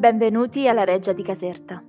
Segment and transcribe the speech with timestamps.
[0.00, 1.84] Benvenuti alla Reggia di Caserta.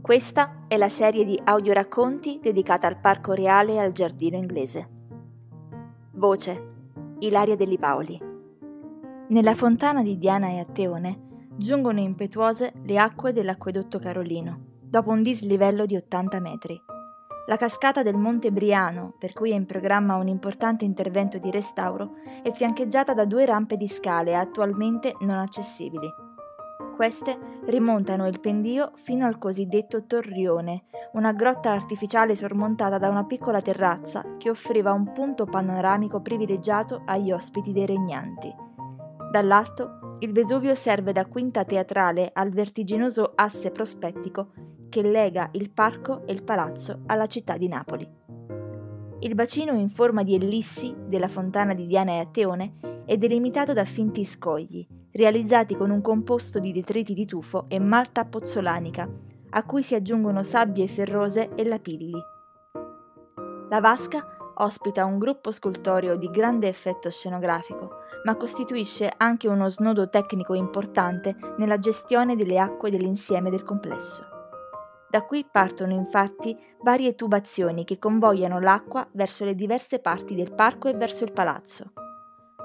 [0.00, 4.88] Questa è la serie di audioracconti dedicata al Parco Reale e al Giardino Inglese.
[6.12, 6.74] Voce
[7.18, 8.22] Ilaria Delli Paoli.
[9.30, 15.86] Nella fontana di Diana e Atteone giungono impetuose le acque dell'acquedotto Carolino, dopo un dislivello
[15.86, 16.80] di 80 metri.
[17.48, 22.12] La cascata del Monte Briano, per cui è in programma un importante intervento di restauro,
[22.44, 26.26] è fiancheggiata da due rampe di scale attualmente non accessibili.
[26.98, 33.62] Queste rimontano il pendio fino al cosiddetto Torrione, una grotta artificiale sormontata da una piccola
[33.62, 38.52] terrazza che offriva un punto panoramico privilegiato agli ospiti dei regnanti.
[39.30, 44.48] Dall'alto, il Vesuvio serve da quinta teatrale al vertiginoso asse prospettico
[44.88, 48.10] che lega il parco e il palazzo alla città di Napoli.
[49.20, 53.84] Il bacino in forma di ellissi della fontana di Diana e Atteone è delimitato da
[53.84, 54.84] finti scogli,
[55.18, 59.08] realizzati con un composto di detriti di tufo e malta pozzolanica,
[59.50, 62.22] a cui si aggiungono sabbie ferrose e lapilli.
[63.68, 70.08] La vasca ospita un gruppo scultoreo di grande effetto scenografico, ma costituisce anche uno snodo
[70.08, 74.24] tecnico importante nella gestione delle acque dell'insieme del complesso.
[75.10, 80.86] Da qui partono infatti varie tubazioni che convogliano l'acqua verso le diverse parti del parco
[80.86, 81.90] e verso il palazzo.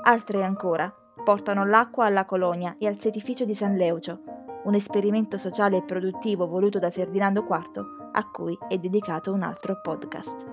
[0.03, 4.21] Altre ancora portano l'acqua alla colonia e al setificio di San Leucio,
[4.65, 9.79] un esperimento sociale e produttivo voluto da Ferdinando IV a cui è dedicato un altro
[9.81, 10.45] podcast.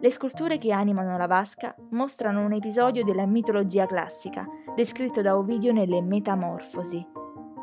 [0.00, 5.72] Le sculture che animano la vasca mostrano un episodio della mitologia classica, descritto da Ovidio
[5.72, 7.06] nelle Metamorfosi.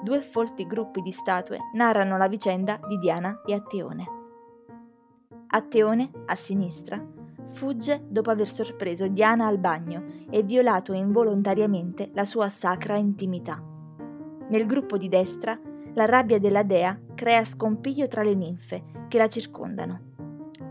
[0.01, 4.05] Due folti gruppi di statue narrano la vicenda di Diana e Atteone.
[5.47, 6.99] Atteone, a sinistra,
[7.51, 13.61] fugge dopo aver sorpreso Diana al bagno e violato involontariamente la sua sacra intimità.
[14.49, 15.59] Nel gruppo di destra,
[15.93, 20.09] la rabbia della dea crea scompiglio tra le ninfe che la circondano.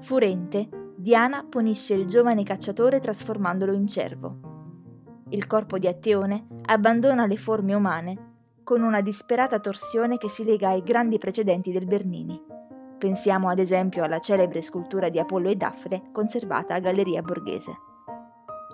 [0.01, 4.39] Furente, Diana punisce il giovane cacciatore trasformandolo in cervo.
[5.31, 8.29] Il corpo di Atteone abbandona le forme umane
[8.65, 12.41] con una disperata torsione che si lega ai grandi precedenti del Bernini.
[13.01, 17.73] Pensiamo ad esempio alla celebre scultura di Apollo e Daffne conservata a Galleria Borghese.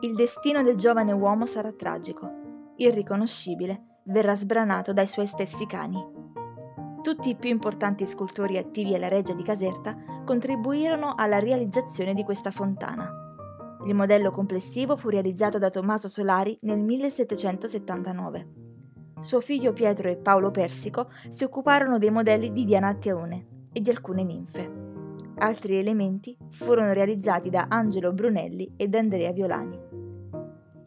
[0.00, 6.04] Il destino del giovane uomo sarà tragico, irriconoscibile, verrà sbranato dai suoi stessi cani.
[7.03, 12.50] Tutti i più importanti scultori attivi alla Reggia di Caserta contribuirono alla realizzazione di questa
[12.50, 13.08] fontana.
[13.87, 18.48] Il modello complessivo fu realizzato da Tommaso Solari nel 1779.
[19.20, 23.91] Suo figlio Pietro e Paolo Persico si occuparono dei modelli di Diana Atteone, e di
[23.91, 24.84] alcune ninfe.
[25.37, 29.78] Altri elementi furono realizzati da Angelo Brunelli ed Andrea Violani.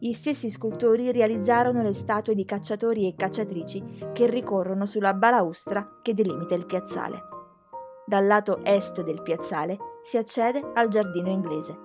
[0.00, 6.14] Gli stessi scultori realizzarono le statue di cacciatori e cacciatrici che ricorrono sulla balaustra che
[6.14, 7.20] delimita il piazzale.
[8.04, 11.78] Dal lato est del piazzale si accede al giardino inglese.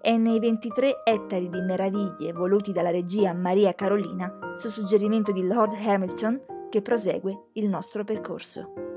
[0.00, 5.74] È nei 23 ettari di meraviglie voluti dalla regia Maria Carolina, su suggerimento di Lord
[5.74, 8.89] Hamilton, che prosegue il nostro percorso.